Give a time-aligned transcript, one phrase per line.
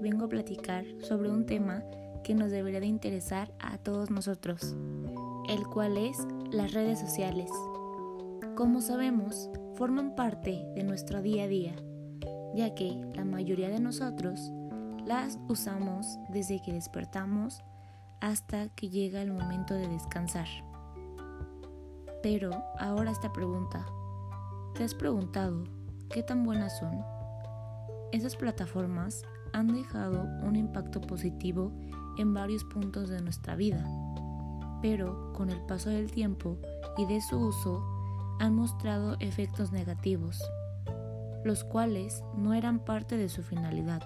[0.00, 1.82] vengo a platicar sobre un tema
[2.22, 4.76] que nos debería de interesar a todos nosotros,
[5.48, 6.16] el cual es
[6.50, 7.50] las redes sociales.
[8.54, 11.74] Como sabemos, forman parte de nuestro día a día,
[12.54, 14.52] ya que la mayoría de nosotros
[15.04, 17.62] las usamos desde que despertamos
[18.20, 20.48] hasta que llega el momento de descansar.
[22.22, 23.84] Pero ahora esta pregunta,
[24.74, 25.64] ¿te has preguntado
[26.10, 27.15] qué tan buenas son?
[28.12, 31.72] Esas plataformas han dejado un impacto positivo
[32.18, 33.84] en varios puntos de nuestra vida,
[34.80, 36.58] pero con el paso del tiempo
[36.96, 37.84] y de su uso
[38.38, 40.42] han mostrado efectos negativos,
[41.44, 44.02] los cuales no eran parte de su finalidad,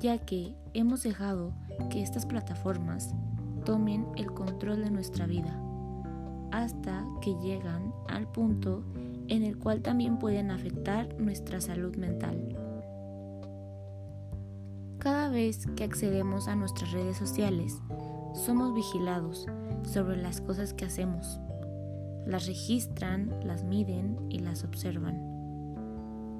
[0.00, 1.52] ya que hemos dejado
[1.88, 3.14] que estas plataformas
[3.64, 5.60] tomen el control de nuestra vida
[6.52, 8.82] hasta que llegan al punto
[9.30, 12.56] en el cual también pueden afectar nuestra salud mental.
[14.98, 17.80] Cada vez que accedemos a nuestras redes sociales,
[18.34, 19.46] somos vigilados
[19.84, 21.40] sobre las cosas que hacemos.
[22.26, 25.30] Las registran, las miden y las observan.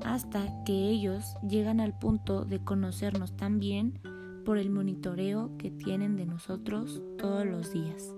[0.05, 4.01] Hasta que ellos llegan al punto de conocernos tan bien
[4.45, 8.15] por el monitoreo que tienen de nosotros todos los días.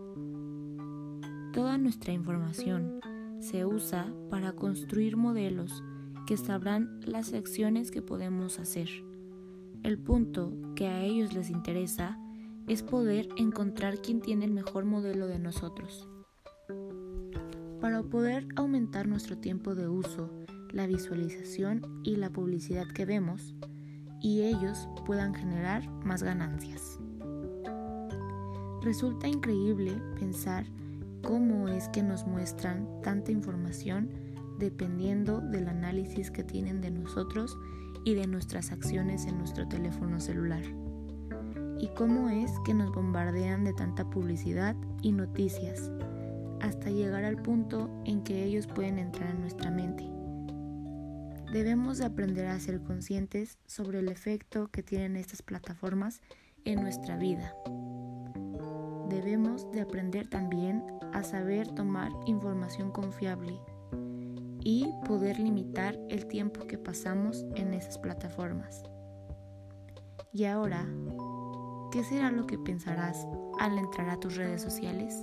[1.52, 3.00] Toda nuestra información
[3.42, 5.82] se usa para construir modelos
[6.26, 8.88] que sabrán las acciones que podemos hacer.
[9.82, 12.18] El punto que a ellos les interesa
[12.68, 16.08] es poder encontrar quién tiene el mejor modelo de nosotros.
[17.80, 20.30] Para poder aumentar nuestro tiempo de uso,
[20.70, 23.56] la visualización y la publicidad que vemos,
[24.20, 27.00] y ellos puedan generar más ganancias.
[28.82, 30.64] Resulta increíble pensar
[31.22, 34.10] cómo es que nos muestran tanta información
[34.58, 37.56] dependiendo del análisis que tienen de nosotros
[38.04, 40.62] y de nuestras acciones en nuestro teléfono celular.
[41.78, 45.90] Y cómo es que nos bombardean de tanta publicidad y noticias
[46.60, 50.08] hasta llegar al punto en que ellos pueden entrar en nuestra mente.
[51.52, 56.22] Debemos de aprender a ser conscientes sobre el efecto que tienen estas plataformas
[56.64, 57.52] en nuestra vida
[59.12, 63.60] debemos de aprender también a saber tomar información confiable
[64.64, 68.82] y poder limitar el tiempo que pasamos en esas plataformas.
[70.32, 70.88] Y ahora,
[71.90, 73.26] ¿qué será lo que pensarás
[73.58, 75.22] al entrar a tus redes sociales?